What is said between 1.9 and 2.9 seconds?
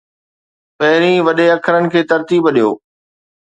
کي ترتيب ڏيو